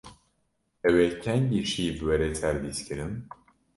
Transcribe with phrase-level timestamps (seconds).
[0.87, 3.13] Ew ê kengî şîv were servîskirin?